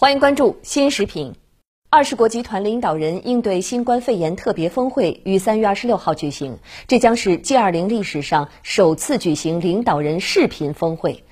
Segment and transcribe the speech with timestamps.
[0.00, 1.34] 欢迎关注新食品。
[1.90, 6.58] 二十国集团领导人应对新冠肺炎特别峰会于三月二十六号举行，
[6.88, 11.22] 这将是 G20 历史上首次举行领导人视频峰会。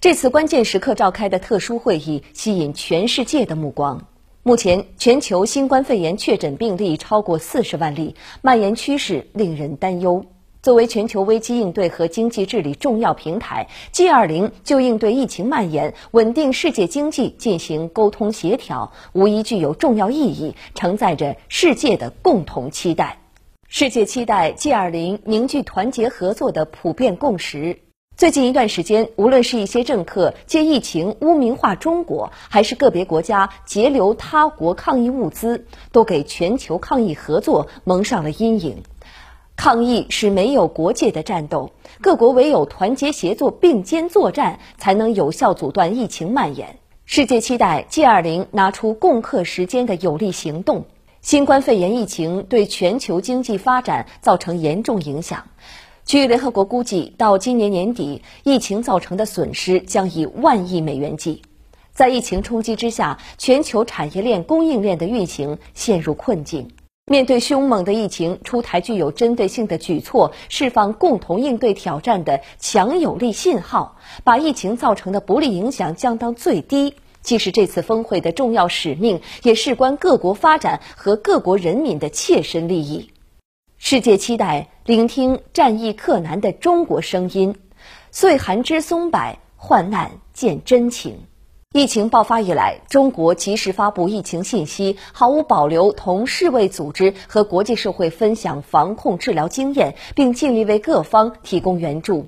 [0.00, 4.06] 这次关键时刻召开的特殊会议吸引全世界的目光。
[4.44, 10.26] 目前，全球新冠肺炎确诊病例超过四十万例，蔓延趋势令人担忧。
[10.62, 23.18] 作为全球危机应对和经济治理重要平台，G20 就应对疫情蔓延、稳定世界经济进行沟通协调，无疑具有重要意义，承载着世界的共同期待。
[23.66, 27.80] 世界期待 G20 凝聚团结合作的普遍共识。
[28.16, 38.84] 最近一段时间，无论是一些政客借疫情污名化中国，还是个别国家截留他国抗疫物资，都给全球抗疫合作蒙上了阴影。
[39.56, 46.78] 抗疫是没有国界的战斗，各国唯有团结协作、并肩作战，才能有效阻断疫情蔓延。
[47.04, 50.86] 世界期待 G20 拿出共克时艰的有力行动。
[51.20, 55.44] 新冠肺炎疫情对全球经济发展造成严重影响，
[56.04, 61.42] 据联合国估计，到今年年底，疫情造成的损失将以万亿美元计。
[61.92, 66.70] 在疫情冲击之下，全球产业链、供应链的运行陷入困境。
[67.06, 83.10] 面对凶猛的疫情，出台具有针对性的举措，释放共同应对挑战的强有力信号，把疫情造成的不利影响降到最低，既是这次峰会的重要使命，也事关各国发展和各国人民的切身利益。
[83.78, 87.56] 世界期待聆听战役克难的中国声音，
[88.12, 91.18] 岁寒知松柏，患难见真情。
[91.72, 102.26] 疫情爆发以来，中国及时发布疫情信息，毫无保留同世卫组织和国际社会分享防控治疗经验，并尽力为各方提供援助。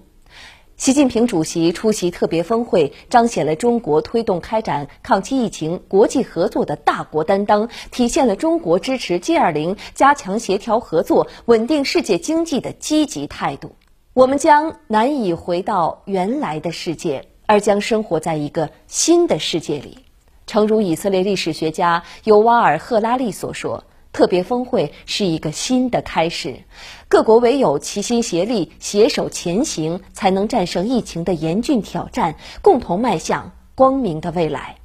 [0.79, 13.73] 习近平主席出席特别峰会，彰显了中国推动开展抗击疫情国际合作的大国担当，体现了中国支持 G20 加强协调合作、稳定世界经济的积极态度。
[14.15, 17.27] 我们将难以回到原来的世界。
[17.47, 19.99] 而将生活在一个新的世界里，
[20.47, 26.61] 诚如以色列历史学家尤瓦尔·赫拉利所说：“特别峰会是一个新的开始，
[27.09, 34.77] 各国唯有齐心协力、携手前行，才能战胜疫情的严峻挑战，共同迈向光明的未来。”